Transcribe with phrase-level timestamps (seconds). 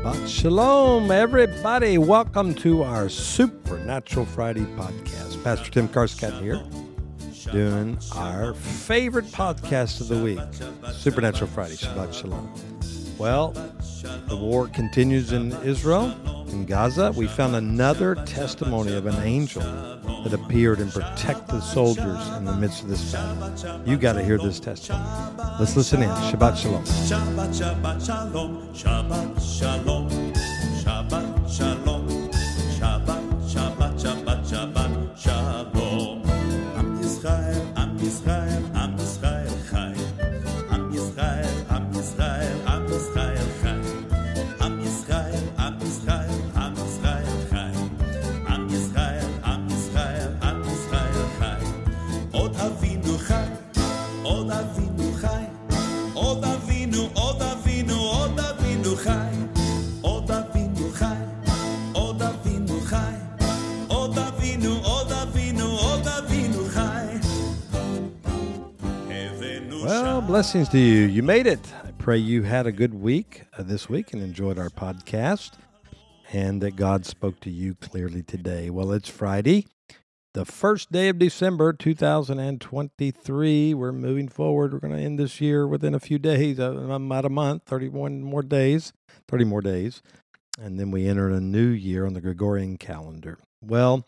[0.00, 1.98] Shabbat Shalom, everybody.
[1.98, 5.44] Welcome to our Supernatural Friday podcast.
[5.44, 6.58] Pastor Tim Carscott here,
[7.52, 10.40] doing our favorite podcast of the week,
[10.94, 12.50] Supernatural Friday, Shabbat Shalom.
[13.18, 13.50] Well,
[14.26, 16.16] the war continues in Israel,
[16.48, 17.12] in Gaza.
[17.14, 19.62] We found another testimony of an angel
[20.24, 23.82] that appeared and protect the soldiers in the midst of this battle.
[23.86, 25.04] You got to hear this testimony.
[25.58, 26.08] Let's listen in.
[26.10, 26.84] Shabbat Shalom.
[26.84, 30.08] Shabbat, Shabbat Shalom, Shabbat Shalom,
[70.40, 71.02] blessings to you.
[71.02, 71.60] You made it.
[71.84, 75.50] I pray you had a good week uh, this week and enjoyed our podcast
[76.32, 78.70] and that God spoke to you clearly today.
[78.70, 79.66] Well, it's Friday,
[80.32, 83.74] the first day of December 2023.
[83.74, 84.72] We're moving forward.
[84.72, 88.22] We're going to end this year within a few days, uh, about a month, 31
[88.22, 88.94] more days,
[89.28, 90.00] 30 more days.
[90.58, 93.38] And then we enter a new year on the Gregorian calendar.
[93.60, 94.06] Well,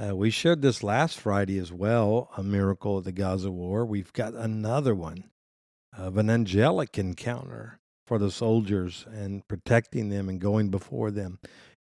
[0.00, 3.84] uh, we shared this last Friday as well, a miracle of the Gaza war.
[3.84, 5.24] We've got another one
[5.98, 11.38] of an angelic encounter for the soldiers and protecting them and going before them.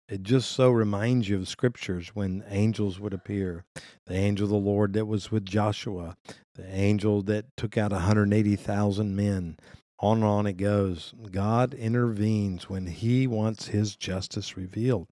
[0.09, 3.63] It just so reminds you of scriptures when angels would appear.
[4.07, 6.17] The angel of the Lord that was with Joshua,
[6.55, 9.57] the angel that took out 180,000 men.
[9.99, 11.13] On and on it goes.
[11.29, 15.07] God intervenes when he wants his justice revealed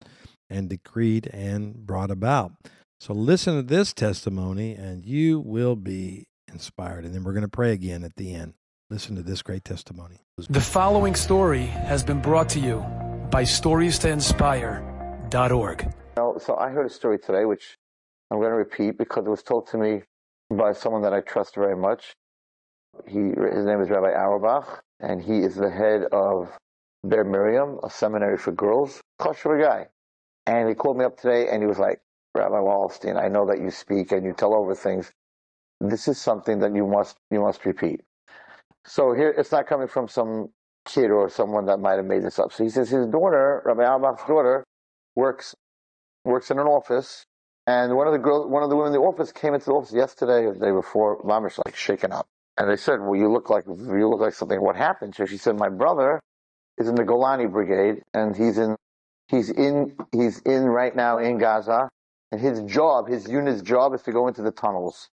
[0.49, 2.53] and decreed and brought about.
[2.99, 7.05] So listen to this testimony and you will be inspired.
[7.05, 8.53] And then we're going to pray again at the end.
[8.89, 10.21] Listen to this great testimony.
[10.49, 12.77] The following story has been brought to you
[13.29, 15.93] by StoriesToInspire.org.
[16.15, 17.77] No, so I heard a story today, which
[18.31, 20.03] I'm going to repeat because it was told to me
[20.49, 22.15] by someone that I trust very much.
[23.05, 26.49] He, his name is Rabbi Auerbach, and he is the head of
[27.03, 29.01] Ber Miriam, a seminary for girls.
[29.19, 29.87] Kosher guy.
[30.45, 31.99] And he called me up today, and he was like,
[32.35, 35.11] Rabbi Wallerstein, I know that you speak and you tell over things.
[35.81, 38.05] This is something that you must you must repeat.
[38.87, 40.49] So here, it's not coming from some
[40.85, 42.53] kid or someone that might have made this up.
[42.53, 44.63] So he says his daughter, Rabbi Auerbach's daughter,
[45.15, 45.55] works
[46.25, 47.25] works in an office,
[47.67, 49.73] and one of the girls, one of the women in the office came into the
[49.73, 52.27] office yesterday or the day before, mamish like shaken up,
[52.57, 54.61] and they said, "Well, you look like you look like something.
[54.61, 56.21] What happened?" So she said, "My brother
[56.77, 58.75] is in the Golani Brigade, and he's in
[59.27, 61.89] he's in he's in right now in Gaza,
[62.31, 65.09] and his job, his unit's job, is to go into the tunnels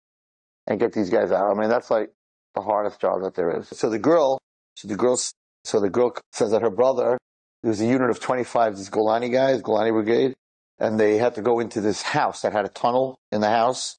[0.66, 1.50] and get these guys out.
[1.50, 2.10] I mean, that's like
[2.54, 3.68] the hardest job that there is.
[3.68, 4.38] So the girl,
[4.76, 5.18] so the girl,
[5.64, 7.18] so the girl says that her brother,
[7.62, 10.34] there was a unit of 25 these Golani guys, Golani Brigade,
[10.78, 13.96] and they had to go into this house that had a tunnel in the house,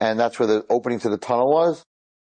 [0.00, 1.82] and that's where the opening to the tunnel was.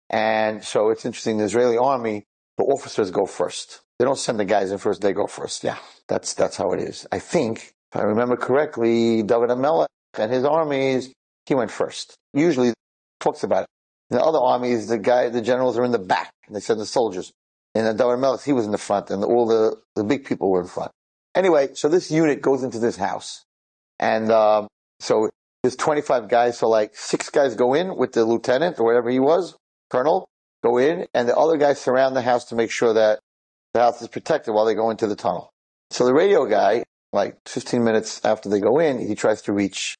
[0.08, 1.38] And so it's interesting.
[1.38, 2.24] The Israeli army,
[2.56, 3.80] the officers go first.
[3.98, 5.64] They don't send the guys in first; they go first.
[5.64, 7.06] Yeah, that's that's how it is.
[7.10, 9.86] I think, if I remember correctly, David HaMelech
[10.18, 11.12] and his armies,
[11.46, 12.14] he went first.
[12.32, 12.72] Usually,
[13.18, 13.68] talks about it.
[14.10, 16.80] In the other armies, the guy, the generals are in the back, and they send
[16.80, 17.32] the soldiers.
[17.74, 20.60] And David Melech, he was in the front, and all the, the big people were
[20.60, 20.92] in front.
[21.34, 23.44] Anyway, so this unit goes into this house.
[23.98, 24.68] And um,
[25.00, 25.28] so
[25.62, 29.18] there's 25 guys, so like six guys go in with the lieutenant or whatever he
[29.18, 29.56] was,
[29.90, 30.28] colonel,
[30.62, 33.18] go in, and the other guys surround the house to make sure that
[33.74, 35.50] the house is protected while they go into the tunnel.
[35.90, 39.96] So the radio guy, like 15 minutes after they go in, he tries to reach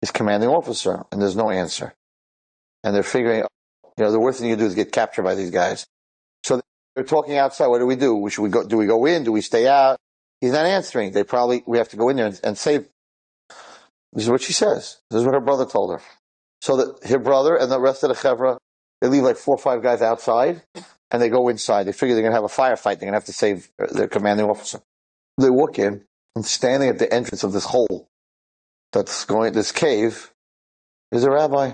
[0.00, 1.94] his commanding officer, and there's no answer
[2.84, 3.38] and they're figuring,
[3.96, 5.86] you know, the worst thing you can do is get captured by these guys.
[6.44, 6.60] So
[6.94, 7.66] they're talking outside.
[7.66, 8.28] What do we do?
[8.28, 8.64] Should we go?
[8.64, 9.24] Do we go in?
[9.24, 9.98] Do we stay out?
[10.40, 11.12] He's not answering.
[11.12, 12.86] They probably we have to go in there and, and save.
[14.12, 14.98] This is what she says.
[15.10, 16.04] This is what her brother told her.
[16.60, 18.58] So that her brother and the rest of the chevra,
[19.00, 20.62] they leave like four or five guys outside,
[21.10, 21.84] and they go inside.
[21.84, 22.98] They figure they're gonna have a firefight.
[22.98, 24.80] They're gonna have to save uh, their commanding officer.
[25.38, 26.04] They walk in
[26.36, 28.08] and standing at the entrance of this hole
[28.92, 30.32] that's going this cave
[31.10, 31.72] is a rabbi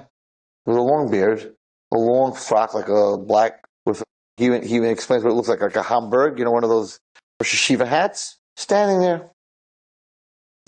[0.71, 1.55] with a long beard,
[1.93, 4.03] a long frock like a black with.
[4.37, 6.71] He even, he explains what it looks like, like a Hamburg, you know, one of
[6.71, 6.99] those
[7.41, 9.31] Rosh Yeshiva hats, standing there.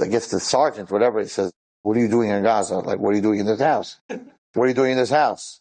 [0.00, 1.52] I guess the sergeant, whatever, he says,
[1.82, 2.78] "What are you doing in Gaza?
[2.78, 3.98] Like, what are you doing in this house?
[4.08, 5.60] What are you doing in this house?"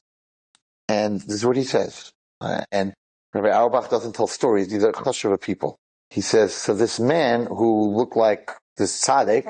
[0.90, 2.12] And this is what he says.
[2.42, 2.94] Uh, and
[3.34, 5.78] Rabbi Auerbach doesn't tell stories; these are chashuva people.
[6.12, 9.46] he says, so this man who looked like this tzaddik,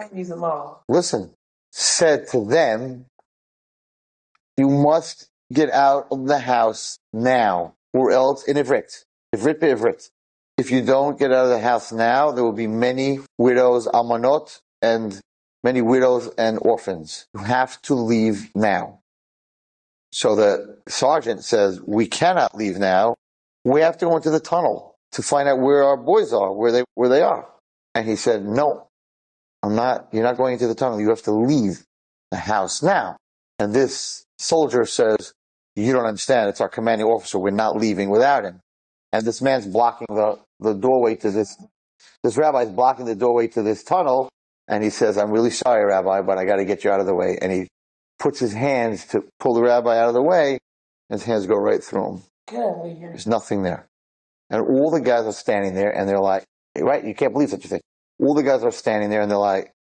[0.88, 1.34] listen,
[1.72, 3.06] said to them,
[4.58, 9.04] you must get out of the house now, or else in Ivrit.
[9.36, 10.10] Ivrit Ivrit.
[10.58, 14.62] If you don't get out of the house now, there will be many widows, almanot,
[14.82, 15.20] and
[15.64, 17.26] many widows and orphans.
[17.34, 19.00] You have to leave now.
[20.12, 23.16] So the sergeant says, we cannot leave now.
[23.64, 26.72] We have to go into the tunnel to find out where our boys are, where
[26.72, 27.48] they, where they are.
[27.96, 28.88] And he said, no,
[29.64, 31.00] I'm not, you're not going into the tunnel.
[31.00, 31.84] You have to leave
[32.32, 33.18] the house now.
[33.60, 35.34] And this soldier says,
[35.76, 36.50] you don't understand.
[36.50, 37.40] It's our commanding officer.
[37.40, 38.60] We're not leaving without him.
[39.14, 41.56] And this man's blocking the, the doorway to this,
[42.24, 44.30] this rabbi is blocking the doorway to this tunnel.
[44.68, 47.06] And he says, I'm really sorry, Rabbi, but I got to get you out of
[47.06, 47.38] the way.
[47.42, 47.68] And he
[48.20, 50.60] puts his hands to pull the rabbi out of the way,
[51.10, 52.22] and his hands go right through him.
[53.10, 53.88] There's nothing there.
[54.50, 56.46] And all the guys are standing there, and they're like,
[56.78, 57.04] right?
[57.04, 57.82] You can't believe such a thing.
[58.20, 59.74] All the guys are standing there, and they're like,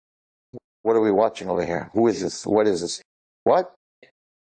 [0.82, 1.90] what are we watching over here?
[1.94, 2.46] Who is this?
[2.46, 3.02] What is this?
[3.44, 3.74] What?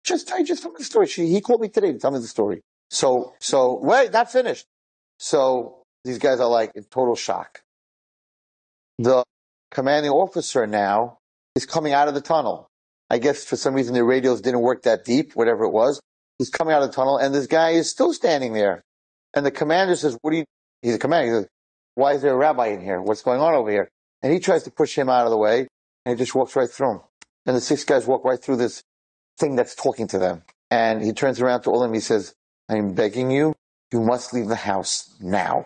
[0.10, 1.06] Just, I just told me the story.
[1.06, 2.62] She, he called me today to tell me the story.
[2.90, 4.66] So, so, wait, not finished.
[5.20, 7.62] So these guys are like in total shock.
[8.98, 9.24] The
[9.70, 11.20] commanding officer now
[11.54, 12.68] is coming out of the tunnel.
[13.12, 16.02] I guess for some reason the radios didn't work that deep, whatever it was.
[16.40, 18.82] He's coming out of the tunnel and this guy is still standing there.
[19.36, 20.46] And the commander says, what do you,
[20.82, 21.28] he's a commander.
[21.28, 21.48] He says,
[21.94, 23.00] why is there a rabbi in here?
[23.00, 23.90] What's going on over here?
[24.24, 25.68] And he tries to push him out of the way
[26.04, 27.02] and he just walks right through him.
[27.46, 28.82] And the six guys walk right through this
[29.40, 30.44] thing that's talking to them.
[30.70, 31.94] And he turns around to all of them.
[31.94, 32.34] He says,
[32.70, 33.56] I'm begging you,
[33.92, 35.66] you must leave the house now.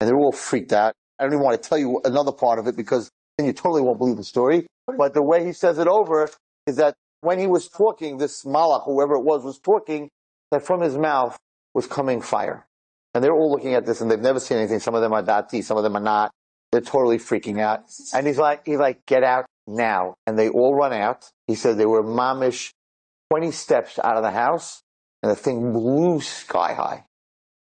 [0.00, 0.94] And they're all freaked out.
[1.18, 3.82] I don't even want to tell you another part of it because then you totally
[3.82, 4.66] won't believe the story.
[4.86, 6.28] But the way he says it over
[6.66, 10.10] is that when he was talking, this malach, whoever it was, was talking,
[10.50, 11.38] that from his mouth
[11.72, 12.66] was coming fire.
[13.14, 14.80] And they're all looking at this and they've never seen anything.
[14.80, 16.32] Some of them are dati, some of them are not.
[16.72, 17.84] They're totally freaking out.
[18.12, 20.14] And he's like, he's like, get out now.
[20.26, 21.30] And they all run out.
[21.46, 22.72] He said they were mamish
[23.30, 24.82] 20 steps out of the house
[25.22, 27.04] and the thing blew sky high.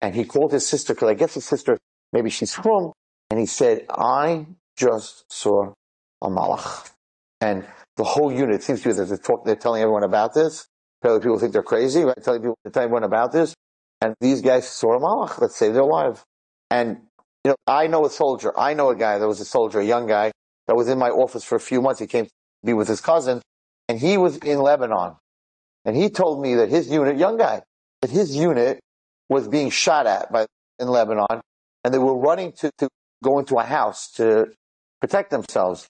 [0.02, 1.78] And he called his sister, because I guess his sister,
[2.12, 2.92] maybe she's from,
[3.30, 5.72] and he said, I just saw
[6.22, 6.90] a malach.
[7.40, 7.66] And
[7.96, 10.68] the whole unit seems to be that they're, talk, they're telling everyone about this.
[11.02, 12.18] Apparently people think they're crazy, right?
[12.22, 13.54] Telling people, telling everyone about this.
[14.02, 16.24] And these guys saw a malach that saved their life.
[16.70, 16.98] And,
[17.44, 18.58] you know, I know a soldier.
[18.58, 20.32] I know a guy that was a soldier, a young guy
[20.68, 22.00] that was in my office for a few months.
[22.00, 22.32] He came to
[22.66, 23.42] be with his cousin
[23.88, 25.16] and he was in Lebanon.
[25.86, 27.62] And he told me that his unit, young guy,
[28.02, 28.80] that his unit
[29.30, 30.46] was being shot at by,
[30.80, 31.42] in Lebanon
[31.84, 32.88] and they were running to, to
[33.24, 34.48] go into a house to
[35.02, 35.88] protect themselves.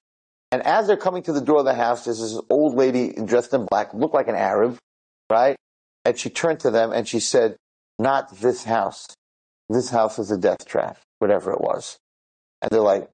[0.52, 3.54] And as they're coming to the door of the house, there's this old lady dressed
[3.54, 4.78] in black, looked like an Arab,
[5.30, 5.56] right?
[6.06, 7.56] And she turned to them and she said,
[8.00, 9.08] not this house.
[9.70, 11.98] This house is a death trap, whatever it was.
[12.62, 13.10] And they're like,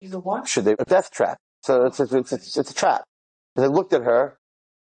[0.46, 1.38] should they, a death trap.
[1.64, 3.04] So it's a, it's, a, it's a trap.
[3.56, 4.38] And they looked at her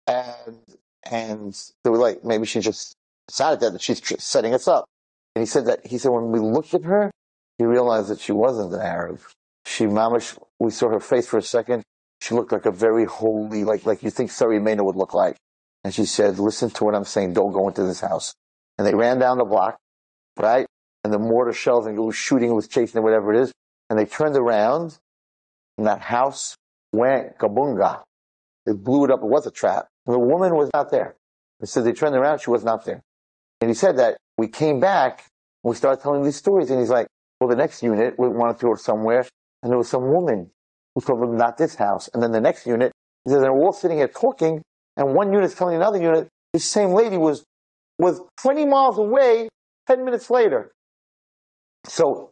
[0.07, 0.59] and,
[1.05, 2.95] and they were like, maybe she just
[3.27, 4.87] decided that that she's setting us up.
[5.35, 7.11] And he said that, he said, when we looked at her,
[7.59, 9.21] he realized that she wasn't an Arab.
[9.67, 11.85] She, mamish, we saw her face for a second
[12.21, 15.37] she looked like a very holy, like, like you think Sarah Imeinu would look like.
[15.85, 17.33] And she said, listen to what I'm saying.
[17.33, 18.35] Don't go into this house.
[18.77, 19.77] And they ran down the block,
[20.37, 20.67] right?
[21.05, 23.53] And the mortar shells and it was shooting, it was chasing, whatever it is.
[23.89, 24.99] And they turned around
[25.79, 26.57] and that house
[26.93, 28.03] went kabunga.
[28.67, 29.21] They blew it up.
[29.21, 29.87] It was a trap.
[30.09, 31.15] The woman was not there.
[31.63, 32.41] Said they turned around.
[32.41, 33.03] She was not there.
[33.61, 35.25] And he said that we came back
[35.69, 36.71] we started telling these stories.
[36.71, 37.07] And he's like,
[37.41, 39.27] well, the next unit, we wanted to go somewhere.
[39.63, 40.51] And there was some woman
[40.95, 42.09] who told them not this house.
[42.13, 42.93] And then the next unit,
[43.25, 44.63] he says they're all sitting here talking,
[44.97, 47.45] and one unit is telling another unit, this same lady was
[47.99, 49.49] was 20 miles away
[49.89, 50.71] 10 minutes later.
[51.85, 52.31] So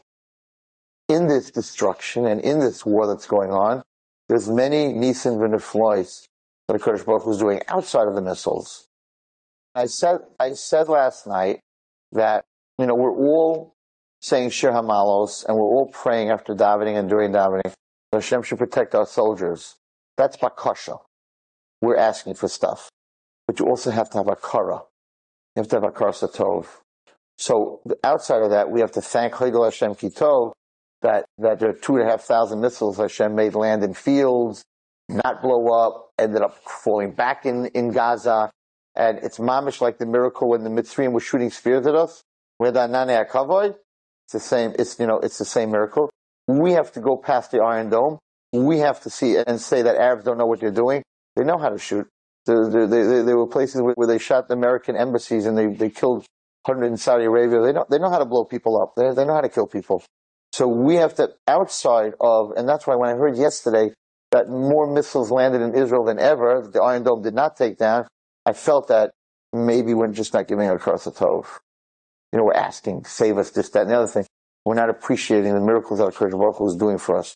[1.09, 3.83] in this destruction and in this war that's going on,
[4.29, 6.25] there's many Nisan v'neflois
[6.69, 8.89] that Kadosh Baruch was doing outside of the missiles.
[9.75, 11.61] I said, I said last night
[12.13, 12.45] that,
[12.79, 13.75] you know, we're all
[14.21, 17.73] saying Shir Hamalos and we're all praying after davening and during davening
[18.13, 19.77] Hashem should protect our soldiers.
[20.17, 20.99] That's bakasha.
[21.83, 22.89] We're asking for stuff.
[23.47, 24.83] But you also have to have a kara.
[25.55, 26.67] You have to have a kara satov.
[27.39, 30.53] So outside of that, we have to thank Chayil Hashem Kitov
[31.03, 34.65] that, that there are two and a half thousand missiles Hashem made land in fields,
[35.09, 38.51] not blow up, ended up falling back in, in Gaza.
[38.95, 42.23] And it's mamish like the miracle when the Mitzrayim was shooting spears at us.
[42.59, 46.11] It's the same, it's, you know, it's the same miracle.
[46.49, 48.19] We have to go past the Iron Dome.
[48.53, 51.03] We have to see and say that Arabs don't know what they're doing.
[51.35, 52.09] They know how to shoot.
[52.47, 55.91] There, there, there, there were places where they shot the American embassies and they, they
[55.91, 56.25] killed
[56.65, 57.61] 100 in Saudi Arabia.
[57.61, 58.95] They know, they know how to blow people up.
[58.97, 60.03] They, they know how to kill people.
[60.53, 63.93] So we have to, outside of, and that's why when I heard yesterday
[64.37, 68.07] that more missiles landed in Israel than ever, the Iron Dome did not take down,
[68.45, 69.13] I felt that
[69.53, 71.47] maybe we're just not giving across the tov.
[72.33, 74.27] You know, we're asking, save us, this, that, and the other thing.
[74.67, 77.35] We're not appreciating the miracles that Kodesh Baruch is doing for us.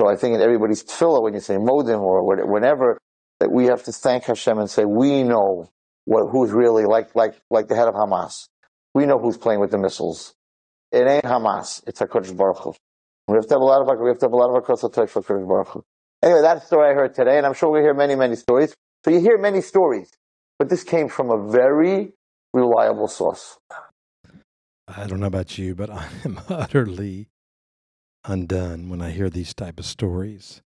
[0.00, 2.98] So I think in everybody's tefillah, when you say modim or whenever,
[3.40, 5.68] that we have to thank Hashem and say, we know
[6.04, 8.46] what, who's really like, like, like the head of Hamas.
[8.94, 10.34] We know who's playing with the missiles.
[10.92, 11.82] It ain't Hamas.
[11.86, 12.74] It's HaKadosh Baruch Hu.
[13.28, 15.10] We have to have a lot of, we have to have a lot of touch
[15.10, 15.84] for HaKadosh Baruch Hu.
[16.26, 18.74] Anyway, that's the story I heard today, and I'm sure we'll hear many, many stories.
[19.04, 20.10] So you hear many stories,
[20.58, 22.14] but this came from a very
[22.52, 23.58] reliable source.
[24.88, 27.28] I don't know about you, but I am utterly
[28.24, 30.62] undone when I hear these type of stories.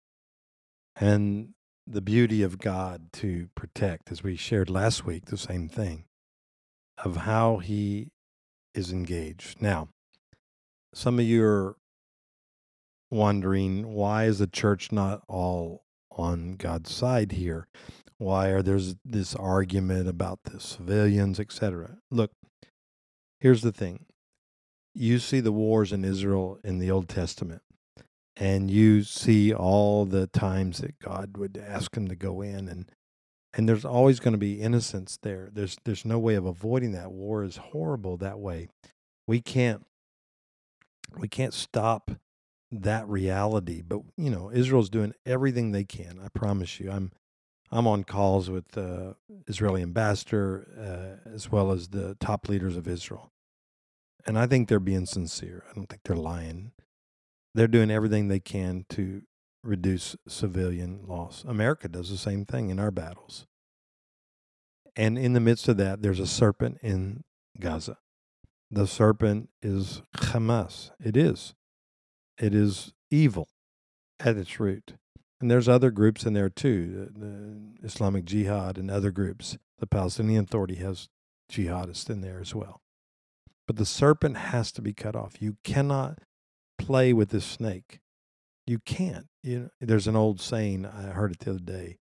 [0.96, 1.50] And
[1.86, 6.04] the beauty of God to protect, as we shared last week, the same thing,
[7.04, 8.08] of how He
[8.74, 9.60] is engaged.
[9.60, 9.88] Now,
[10.94, 11.76] some of you are
[13.10, 17.66] wondering why is the church not all on God's side here?
[18.18, 21.98] Why are there's this argument about the civilians, etc.?
[22.10, 22.32] Look,
[23.40, 24.06] here's the thing.
[24.94, 27.62] You see the wars in Israel in the Old Testament,
[28.36, 32.90] and you see all the times that God would ask him to go in and
[33.52, 35.48] and there's always going to be innocence there.
[35.52, 37.10] There's there's no way of avoiding that.
[37.10, 38.68] War is horrible that way.
[39.26, 39.84] We can't
[41.16, 42.12] we can't stop
[42.70, 43.82] that reality.
[43.82, 46.20] But you know, Israel's doing everything they can.
[46.24, 46.90] I promise you.
[46.90, 47.12] I'm
[47.70, 50.66] I'm on calls with the Israeli ambassador
[51.26, 53.30] uh, as well as the top leaders of Israel,
[54.26, 55.64] and I think they're being sincere.
[55.70, 56.72] I don't think they're lying.
[57.54, 59.22] They're doing everything they can to
[59.62, 61.44] reduce civilian loss.
[61.46, 63.46] America does the same thing in our battles.
[64.96, 67.24] And in the midst of that, there's a serpent in
[67.58, 67.98] Gaza.
[68.70, 70.90] The serpent is Hamas.
[71.02, 71.54] It is.
[72.40, 73.48] It is evil
[74.18, 74.94] at its root.
[75.40, 79.56] And there's other groups in there too, the, Islamic Jihad and other groups.
[79.78, 81.08] The Palestinian Authority has
[81.50, 82.80] jihadists in there as well.
[83.66, 85.40] But the serpent has to be cut off.
[85.40, 86.18] You cannot
[86.78, 88.00] play with this snake.
[88.66, 89.26] You can't.
[89.42, 91.98] You know, there's an old saying I heard it the other day.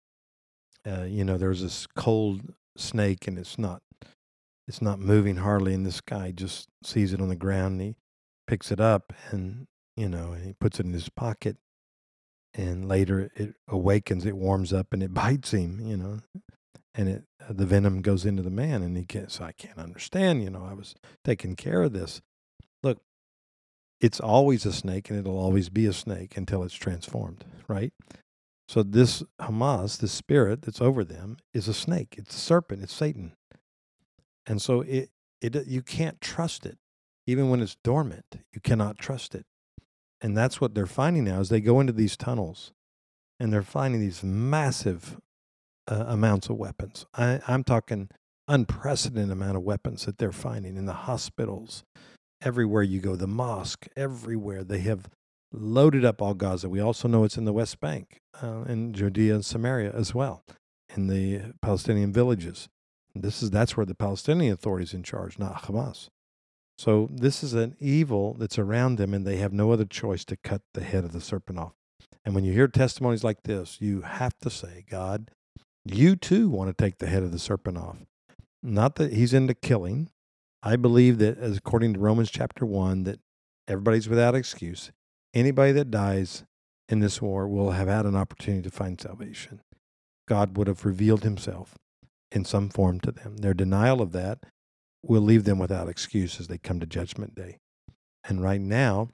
[0.87, 3.83] Uh, you know, there's this cold snake and it's not
[4.67, 7.97] it's not moving hardly and this guy just sees it on the ground and he
[8.47, 11.57] picks it up and you know, and he puts it in his pocket.
[12.57, 16.21] And later it awakens, it warms up, and it bites him, you know,
[16.95, 19.41] and it uh, the venom goes into the man, and he gets.
[19.41, 20.65] I can't understand, you know.
[20.65, 22.21] I was taking care of this.
[22.83, 23.01] Look,
[24.01, 27.93] it's always a snake, and it'll always be a snake until it's transformed, right?
[28.69, 32.15] So this Hamas, this spirit that's over them, is a snake.
[32.17, 32.83] It's a serpent.
[32.83, 33.33] It's Satan,
[34.47, 35.11] and so it
[35.41, 36.79] it you can't trust it,
[37.27, 38.39] even when it's dormant.
[38.53, 39.45] You cannot trust it.
[40.25, 42.73] And that's what they're finding now is they go into these tunnels
[43.39, 45.19] and they're finding these massive
[45.87, 47.05] uh, amounts of weapons.
[47.13, 48.09] I, I'm talking
[48.49, 51.85] unprecedented amount of weapons that they're finding in the hospitals,
[52.41, 54.65] everywhere you go, the mosque, everywhere.
[54.65, 55.11] They have
[55.53, 56.71] loaded up all Gaza.
[56.71, 60.43] We also know it's in the West Bank, uh, in Judea and Samaria as well,
[60.97, 62.71] in the Palestinian villages.
[63.15, 66.09] This is that's where the Palestinian Authority is in charge, not Hamas.
[66.77, 70.37] So this is an evil that's around them, and they have no other choice to
[70.37, 71.73] cut the head of the serpent off.
[72.25, 75.31] And when you hear testimonies like this, you have to say, God,
[75.85, 77.99] you too want to take the head of the serpent off.
[78.63, 80.11] Not that he's into killing.
[80.63, 83.21] I believe that, as according to Romans chapter 1, that
[83.69, 84.91] everybody's without excuse.
[85.35, 86.45] Anybody that dies
[86.89, 89.61] in this war will have had an opportunity to find salvation.
[90.27, 91.75] God would have revealed himself
[92.33, 93.37] in some form to them.
[93.39, 94.39] Their denial of that
[95.07, 97.59] will leave them without excuse as they come to Judgment Day.
[98.25, 99.11] And right now,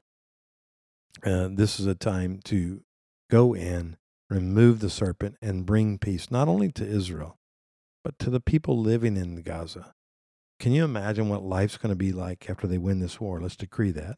[1.24, 2.82] uh, this is a time to
[3.30, 3.96] go in,
[4.28, 7.36] remove the serpent, and bring peace not only to Israel,
[8.04, 9.92] but to the people living in Gaza.
[10.58, 13.40] Can you imagine what life's going to be like after they win this war?
[13.40, 14.16] Let's decree that.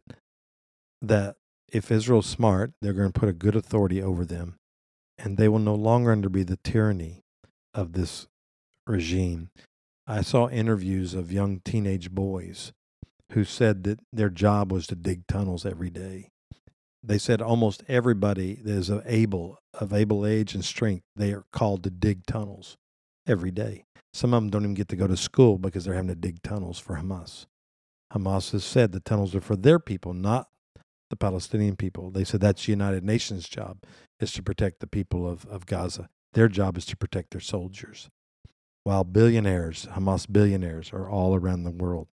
[1.01, 1.37] That
[1.73, 4.57] if Israel's smart, they're going to put a good authority over them,
[5.19, 7.23] and they will no longer under be the tyranny
[7.73, 8.27] of this
[8.87, 9.51] regime.
[10.07, 12.73] I saw interviews of young teenage boys
[13.33, 16.31] who said that their job was to dig tunnels every day.
[17.05, 21.45] They said almost everybody that is of able of able age and strength, they are
[21.53, 22.77] called to dig tunnels
[23.27, 23.85] every day.
[24.13, 26.43] Some of them don't even get to go to school because they're having to dig
[26.43, 27.47] tunnels for Hamas.
[28.13, 30.49] Hamas has said the tunnels are for their people, not
[31.11, 32.11] the Palestinian people.
[32.11, 33.79] They said that's the United Nations job
[34.21, 36.09] is to protect the people of, of Gaza.
[36.35, 38.11] Their job is to protect their soldiers
[38.85, 42.09] while billionaires, Hamas billionaires, are all around the world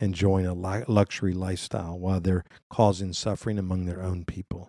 [0.00, 4.68] enjoying a luxury lifestyle while they're causing suffering among their own people.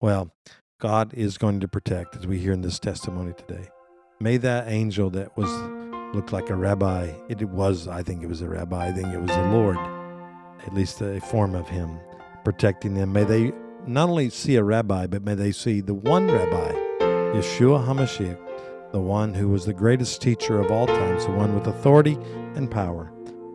[0.00, 0.32] Well,
[0.80, 3.68] God is going to protect, as we hear in this testimony today.
[4.20, 5.48] May that angel that was
[6.14, 9.20] looked like a rabbi, it was, I think it was a rabbi, I think it
[9.20, 9.78] was the Lord,
[10.66, 12.00] at least a form of him,
[12.44, 13.12] protecting them.
[13.12, 13.52] May they
[13.86, 16.72] not only see a rabbi, but may they see the one rabbi,
[17.36, 18.51] Yeshua HaMashiach,
[18.92, 22.18] the one who was the greatest teacher of all times, the one with authority
[22.54, 23.10] and power,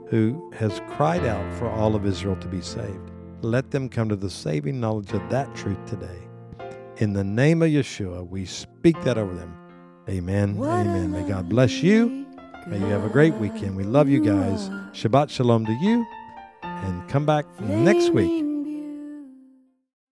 [0.09, 3.11] who has cried out for all of Israel to be saved.
[3.41, 6.17] Let them come to the saving knowledge of that truth today.
[6.97, 9.55] In the name of Yeshua, we speak that over them.
[10.09, 10.57] Amen.
[10.59, 11.11] Amen.
[11.11, 12.25] May God bless you.
[12.65, 13.77] May you have a great weekend.
[13.77, 14.69] We love you guys.
[14.91, 16.03] Shabbat Shalom to you.
[16.63, 18.43] And come back next week.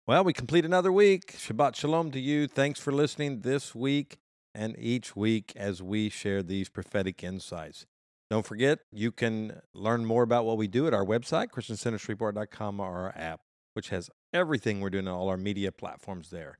[0.06, 1.34] Well, we complete another week.
[1.36, 2.48] Shabbat Shalom to you.
[2.48, 4.18] Thanks for listening this week
[4.54, 7.86] and each week as we share these prophetic insights.
[8.30, 12.86] Don't forget, you can learn more about what we do at our website, ChristianCenterShreveport.com, or
[12.86, 13.40] our app,
[13.74, 16.58] which has everything we're doing on all our media platforms there.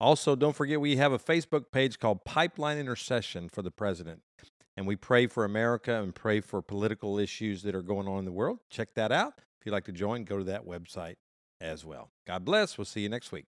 [0.00, 4.22] Also, don't forget, we have a Facebook page called Pipeline Intercession for the President.
[4.76, 8.24] And we pray for America and pray for political issues that are going on in
[8.24, 8.60] the world.
[8.70, 9.34] Check that out.
[9.58, 11.16] If you'd like to join, go to that website
[11.60, 12.12] as well.
[12.26, 12.78] God bless.
[12.78, 13.44] We'll see you next week.